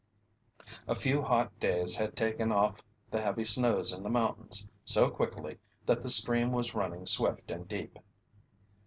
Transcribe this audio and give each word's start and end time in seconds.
A 0.87 0.95
few 0.95 1.21
hot 1.21 1.59
days 1.59 1.97
had 1.97 2.15
taken 2.15 2.51
off 2.51 2.81
the 3.11 3.21
heavy 3.21 3.45
snows 3.45 3.93
in 3.93 4.01
the 4.01 4.09
mountains 4.09 4.67
so 4.83 5.11
quickly 5.11 5.59
that 5.85 6.01
the 6.01 6.09
stream 6.09 6.51
was 6.51 6.73
running 6.73 7.05
swift 7.05 7.51
and 7.51 7.67
deep. 7.67 7.99